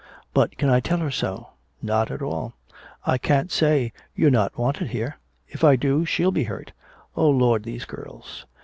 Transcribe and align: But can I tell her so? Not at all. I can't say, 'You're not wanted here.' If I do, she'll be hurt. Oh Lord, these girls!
But 0.33 0.57
can 0.57 0.67
I 0.67 0.79
tell 0.79 0.97
her 0.97 1.11
so? 1.11 1.49
Not 1.79 2.09
at 2.09 2.23
all. 2.23 2.55
I 3.05 3.19
can't 3.19 3.51
say, 3.51 3.93
'You're 4.15 4.31
not 4.31 4.57
wanted 4.57 4.87
here.' 4.87 5.19
If 5.47 5.63
I 5.63 5.75
do, 5.75 6.05
she'll 6.05 6.31
be 6.31 6.45
hurt. 6.45 6.71
Oh 7.15 7.29
Lord, 7.29 7.61
these 7.65 7.85
girls! 7.85 8.47